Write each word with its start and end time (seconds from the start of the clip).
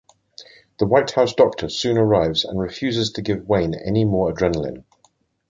The 0.79 0.87
White 0.87 1.11
House 1.11 1.35
doctor 1.35 1.69
soon 1.69 1.95
arrives 1.95 2.43
and 2.43 2.59
refuses 2.59 3.11
to 3.11 3.21
give 3.21 3.47
Wayne 3.47 3.75
any 3.75 4.03
more 4.03 4.33
adrenaline. 4.33 4.83